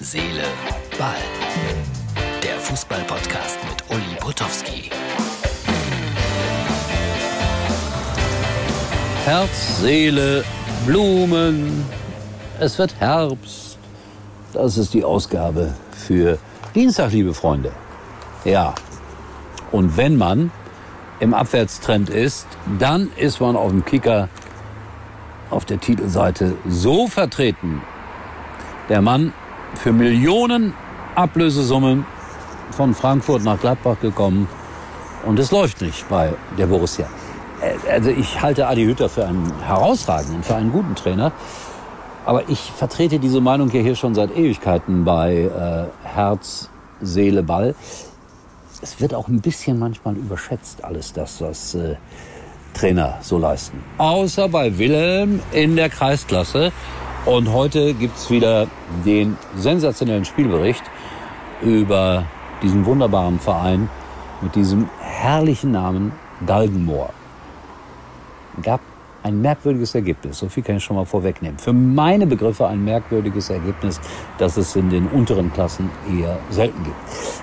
[0.00, 0.44] Seele,
[0.96, 1.16] Ball.
[2.40, 4.90] Der Fußball-Podcast mit Uli Potowski.
[9.24, 10.44] Herz, Seele,
[10.86, 11.84] Blumen.
[12.60, 13.76] Es wird Herbst.
[14.52, 16.38] Das ist die Ausgabe für
[16.76, 17.72] Dienstag, liebe Freunde.
[18.44, 18.76] Ja.
[19.72, 20.52] Und wenn man
[21.18, 22.46] im Abwärtstrend ist,
[22.78, 24.28] dann ist man auf dem Kicker
[25.50, 27.82] auf der Titelseite so vertreten.
[28.88, 29.32] Der Mann
[29.74, 30.74] für Millionen
[31.14, 32.06] Ablösesummen
[32.70, 34.48] von Frankfurt nach Gladbach gekommen
[35.26, 37.06] und es läuft nicht bei der Borussia.
[37.60, 41.32] Äh, also ich halte Adi Hütter für einen herausragenden, für einen guten Trainer.
[42.24, 45.44] Aber ich vertrete diese Meinung ja hier schon seit Ewigkeiten bei
[46.04, 46.68] äh, Herz,
[47.00, 47.74] Seele, Ball.
[48.82, 51.96] Es wird auch ein bisschen manchmal überschätzt, alles das, was äh,
[52.74, 53.82] Trainer so leisten.
[53.96, 56.70] Außer bei Wilhelm in der Kreisklasse.
[57.24, 58.66] Und heute gibt's wieder
[59.04, 60.82] den sensationellen Spielbericht
[61.60, 62.24] über
[62.62, 63.90] diesen wunderbaren Verein
[64.40, 66.12] mit diesem herrlichen Namen
[66.46, 67.10] Galgenmoor.
[68.62, 68.80] Gab
[69.22, 71.58] ein merkwürdiges Ergebnis, so viel kann ich schon mal vorwegnehmen.
[71.58, 74.00] Für meine Begriffe ein merkwürdiges Ergebnis,
[74.38, 76.96] das es in den unteren Klassen eher selten gibt.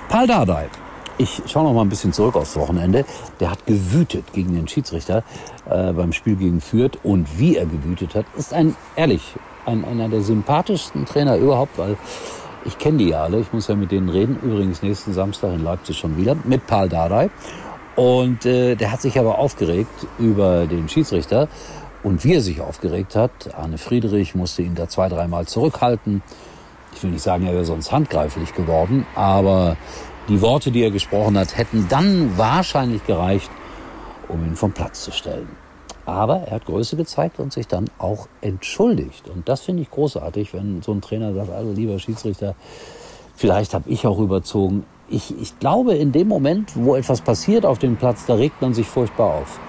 [0.09, 0.67] Paul Dardai,
[1.17, 3.05] ich schaue noch mal ein bisschen zurück aufs Wochenende.
[3.39, 5.23] Der hat gewütet gegen den Schiedsrichter
[5.69, 6.97] äh, beim Spiel gegen Fürth.
[7.03, 11.97] Und wie er gewütet hat, ist ein, ehrlich, ein, einer der sympathischsten Trainer überhaupt, weil
[12.65, 14.39] ich kenne die ja alle, ich muss ja mit denen reden.
[14.41, 17.29] Übrigens nächsten Samstag in Leipzig schon wieder mit Paul Dardai.
[17.95, 21.47] Und äh, der hat sich aber aufgeregt über den Schiedsrichter.
[22.03, 26.21] Und wie er sich aufgeregt hat, Arne Friedrich musste ihn da zwei, dreimal zurückhalten.
[26.93, 29.75] Ich will nicht sagen, er wäre sonst handgreiflich geworden, aber
[30.29, 33.49] die Worte, die er gesprochen hat, hätten dann wahrscheinlich gereicht,
[34.27, 35.64] um ihn vom Platz zu stellen.
[36.05, 39.29] Aber er hat Größe gezeigt und sich dann auch entschuldigt.
[39.29, 42.55] Und das finde ich großartig, wenn so ein Trainer sagt, also lieber Schiedsrichter,
[43.35, 44.85] vielleicht habe ich auch überzogen.
[45.09, 48.73] Ich, ich glaube, in dem Moment, wo etwas passiert auf dem Platz, da regt man
[48.73, 49.59] sich furchtbar auf.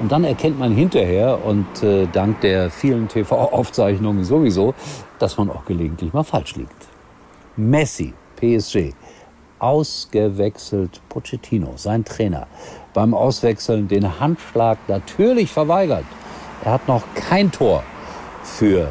[0.00, 4.74] Und dann erkennt man hinterher und äh, dank der vielen TV-Aufzeichnungen sowieso,
[5.18, 6.86] dass man auch gelegentlich mal falsch liegt.
[7.56, 8.92] Messi, PSG,
[9.58, 12.46] ausgewechselt Pochettino, sein Trainer
[12.94, 16.04] beim Auswechseln den Handschlag natürlich verweigert.
[16.64, 17.82] Er hat noch kein Tor
[18.42, 18.88] für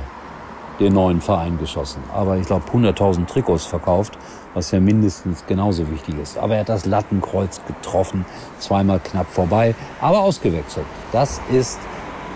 [0.80, 2.02] den neuen Verein geschossen.
[2.14, 4.18] Aber ich glaube 100.000 Trikots verkauft,
[4.54, 6.38] was ja mindestens genauso wichtig ist.
[6.38, 8.26] Aber er hat das Lattenkreuz getroffen,
[8.60, 10.86] zweimal knapp vorbei, aber ausgewechselt.
[11.12, 11.80] Das ist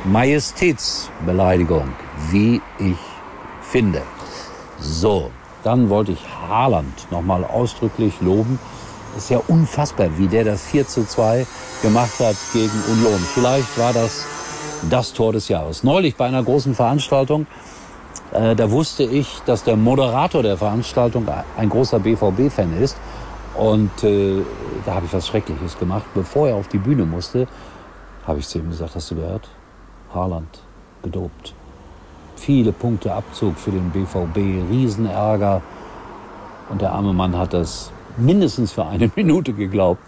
[0.06, 1.94] Majestätsbeleidigung,
[2.32, 2.98] wie ich
[3.62, 4.02] finde.
[4.80, 5.32] So,
[5.64, 8.60] dann wollte ich Haaland nochmal ausdrücklich loben
[9.18, 11.46] ist ja unfassbar, wie der das 4 zu 2
[11.82, 13.20] gemacht hat gegen Union.
[13.34, 14.26] Vielleicht war das
[14.90, 15.84] das Tor des Jahres.
[15.84, 17.46] Neulich bei einer großen Veranstaltung,
[18.34, 21.28] äh, da wusste ich, dass der Moderator der Veranstaltung
[21.58, 22.98] ein großer BVB-Fan ist.
[23.56, 24.42] Und äh,
[24.86, 26.06] da habe ich was Schreckliches gemacht.
[26.14, 27.48] Bevor er auf die Bühne musste,
[28.26, 29.50] habe ich zu ihm gesagt, hast du gehört?
[30.14, 30.62] Haaland
[31.04, 31.54] gedopt.
[32.42, 35.62] Viele Punkte Abzug für den BVB, Riesenärger.
[36.70, 40.02] Und der arme Mann hat das mindestens für eine Minute geglaubt.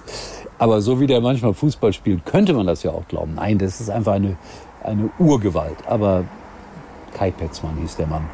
[0.57, 3.35] Aber so wie der manchmal Fußball spielt, könnte man das ja auch glauben.
[3.35, 4.35] Nein, das ist einfach eine,
[4.83, 5.77] eine Urgewalt.
[5.85, 6.23] Aber
[7.13, 8.27] Kai Petzmann hieß der Mann.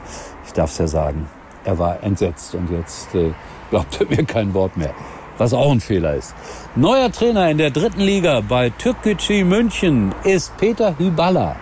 [0.45, 1.27] Ich darf es ja sagen.
[1.65, 3.33] Er war entsetzt und jetzt äh,
[3.69, 4.93] glaubt er mir kein Wort mehr.
[5.37, 6.33] Was auch ein Fehler ist.
[6.73, 11.57] Neuer Trainer in der dritten Liga bei Türkgücü München ist Peter Hyballa.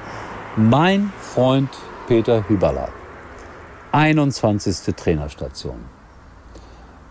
[0.56, 1.70] Mein Freund
[2.08, 2.88] Peter Hyballa.
[3.92, 4.96] 21.
[4.96, 5.76] Trainerstation.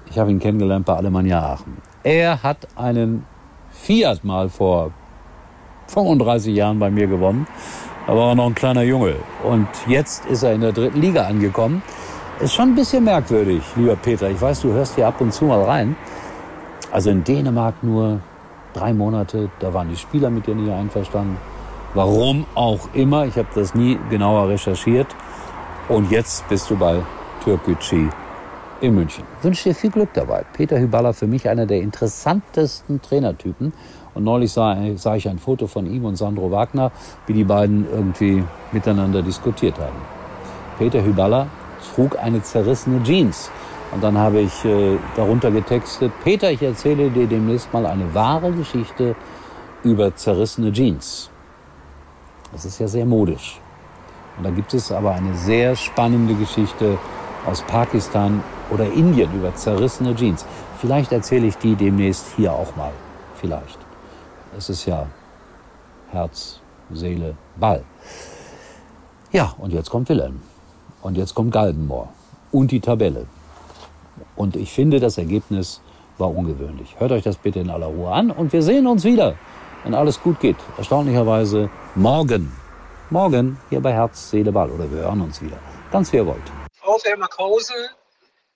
[0.07, 1.77] Ich habe ihn kennengelernt bei Alemannia Aachen.
[2.03, 3.27] Er hat einen
[3.71, 4.93] Fiat mal vor
[5.89, 7.47] 35 Jahren bei mir gewonnen.
[8.07, 9.17] Da war er noch ein kleiner Junge.
[9.45, 11.83] Und jetzt ist er in der dritten Liga angekommen.
[12.41, 14.31] Ist schon ein bisschen merkwürdig, lieber Peter.
[14.31, 15.95] Ich weiß, du hörst hier ab und zu mal rein.
[16.91, 18.21] Also in Dänemark nur
[18.73, 21.37] drei Monate, da waren die Spieler mit dir nicht einverstanden.
[21.97, 25.07] Warum auch immer, ich habe das nie genauer recherchiert.
[25.89, 27.01] Und jetzt bist du bei
[27.43, 28.11] Türkgücü
[28.83, 29.25] in München.
[29.39, 30.45] Ich wünsche dir viel Glück dabei.
[30.53, 33.73] Peter Hyballa für mich einer der interessantesten Trainertypen.
[34.13, 36.93] Und neulich sah, sah ich ein Foto von ihm und Sandro Wagner,
[37.27, 39.97] wie die beiden irgendwie miteinander diskutiert haben.
[40.79, 41.47] Peter Hyballa
[41.95, 43.51] trug eine zerrissene Jeans.
[43.93, 48.53] Und dann habe ich äh, darunter getextet, Peter, ich erzähle dir demnächst mal eine wahre
[48.53, 49.17] Geschichte
[49.83, 51.31] über zerrissene Jeans.
[52.57, 53.61] Das ist ja sehr modisch.
[54.39, 56.97] Und da gibt es aber eine sehr spannende Geschichte
[57.45, 60.47] aus Pakistan oder Indien über zerrissene Jeans.
[60.81, 62.93] Vielleicht erzähle ich die demnächst hier auch mal.
[63.35, 63.79] Vielleicht.
[64.57, 65.07] Es ist ja
[66.11, 66.61] Herz,
[66.91, 67.85] Seele, Ball.
[69.33, 70.41] Ja, und jetzt kommt Wilhelm.
[71.03, 72.09] Und jetzt kommt Galgenmoor.
[72.53, 73.27] Und die Tabelle.
[74.35, 75.83] Und ich finde, das Ergebnis
[76.17, 76.97] war ungewöhnlich.
[76.99, 79.35] Hört euch das bitte in aller Ruhe an und wir sehen uns wieder,
[79.87, 80.57] wenn alles gut geht.
[80.77, 82.53] Erstaunlicherweise morgen.
[83.09, 84.69] Morgen hier bei Herz, Seele, Ball.
[84.69, 85.61] Oder wir hören uns wieder.
[85.93, 86.43] Ganz wie ihr wollt.
[86.73, 87.89] VfL Markhausen,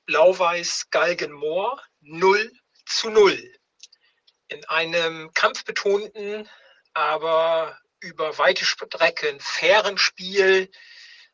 [0.07, 2.51] Blau-Weiß Galgenmoor 0
[2.85, 3.39] zu 0.
[4.49, 6.49] In einem kampfbetonten,
[6.95, 10.69] aber über weite Strecken fairen Spiel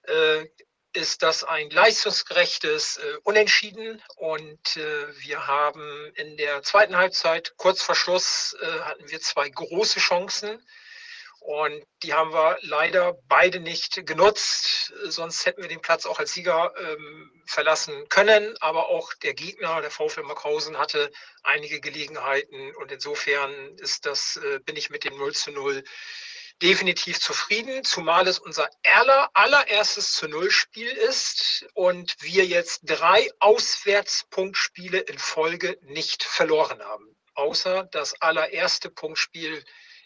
[0.03, 0.45] äh,
[0.97, 7.83] ist das ein leistungsgerechtes äh, Unentschieden und äh, wir haben in der zweiten Halbzeit kurz
[7.83, 10.59] vor Schluss äh, hatten wir zwei große Chancen
[11.47, 14.93] und die haben wir leider beide nicht genutzt.
[15.05, 18.57] Sonst hätten wir den Platz auch als Sieger ähm, verlassen können.
[18.59, 21.13] Aber auch der Gegner, der VfL Markhausen, hatte
[21.45, 22.75] einige Gelegenheiten.
[22.75, 25.85] Und insofern ist das, äh, bin ich mit dem 0 zu 0
[26.63, 33.29] definitiv zufrieden, zumal es unser aller, allererstes zu Null Spiel ist und wir jetzt drei
[33.41, 37.17] Auswärtspunktspiele in Folge nicht verloren haben.
[37.35, 39.63] Außer das allererste Punktspiel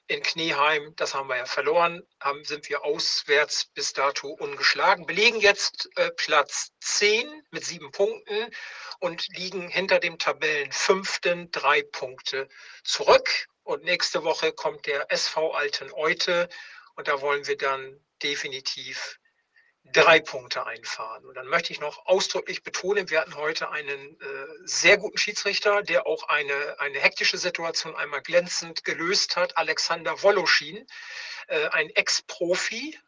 [0.09, 5.39] in Knieheim, das haben wir ja verloren, haben, sind wir auswärts bis dato ungeschlagen, belegen
[5.39, 8.51] jetzt äh, Platz 10 mit sieben Punkten
[8.99, 12.49] und liegen hinter dem Tabellenfünften drei Punkte
[12.83, 13.47] zurück.
[13.71, 16.49] Und nächste Woche kommt der SV Alten Eute
[16.97, 19.21] und da wollen wir dann definitiv
[19.85, 21.25] drei Punkte einfahren.
[21.25, 24.27] Und dann möchte ich noch ausdrücklich betonen, wir hatten heute einen äh,
[24.65, 29.57] sehr guten Schiedsrichter, der auch eine, eine hektische Situation einmal glänzend gelöst hat.
[29.57, 30.85] Alexander Woloschin,
[31.47, 32.99] äh, ein Ex-Profi,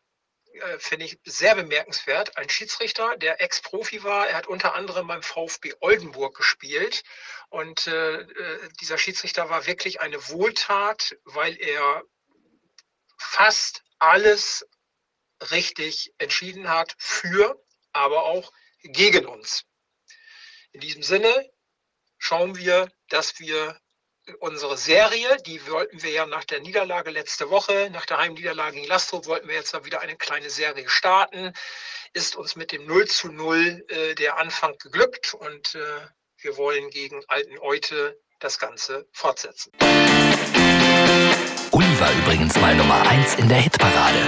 [0.54, 2.36] äh, finde ich sehr bemerkenswert.
[2.36, 4.28] Ein Schiedsrichter, der Ex-Profi war.
[4.28, 7.02] Er hat unter anderem beim VfB Oldenburg gespielt.
[7.48, 12.02] Und äh, äh, dieser Schiedsrichter war wirklich eine Wohltat, weil er
[13.18, 14.66] fast alles
[15.50, 17.62] richtig entschieden hat für,
[17.92, 18.52] aber auch
[18.82, 19.64] gegen uns.
[20.72, 21.50] In diesem Sinne
[22.18, 23.80] schauen wir, dass wir
[24.40, 28.88] unsere Serie, die wollten wir ja nach der Niederlage letzte Woche, nach der Heimniederlage gegen
[28.88, 31.52] Lastro, wollten wir jetzt wieder eine kleine Serie starten.
[32.12, 35.78] Ist uns mit dem 0 zu 0 äh, der Anfang geglückt und äh,
[36.38, 39.72] wir wollen gegen Alten Eute das Ganze fortsetzen.
[41.70, 44.18] Uli war übrigens mal Nummer 1 in der Hitparade.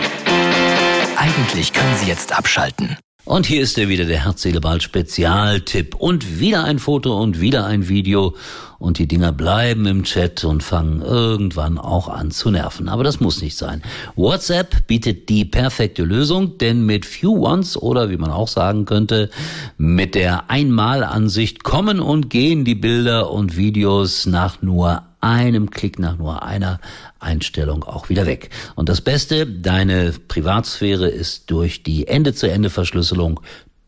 [1.17, 2.99] Eigentlich können Sie jetzt abschalten.
[3.27, 5.95] Und hier ist er wieder, der Herz-Seele-Ball Spezialtipp.
[5.95, 8.35] Und wieder ein Foto und wieder ein Video.
[8.79, 12.87] Und die Dinger bleiben im Chat und fangen irgendwann auch an zu nerven.
[12.87, 13.83] Aber das muss nicht sein.
[14.15, 19.31] WhatsApp bietet die perfekte Lösung, denn mit Few Ones oder wie man auch sagen könnte,
[19.79, 26.19] mit der Einmalansicht kommen und gehen die Bilder und Videos nach nur einem Klick nach
[26.19, 26.81] nur einer
[27.19, 28.51] Einstellung auch wieder weg.
[28.75, 33.41] Und das Beste, deine Privatsphäre ist durch die Ende-zu-Ende-Verschlüsselung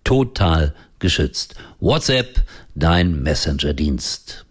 [0.03, 1.55] total geschützt.
[1.79, 2.43] WhatsApp,
[2.75, 4.46] dein Messenger-Dienst.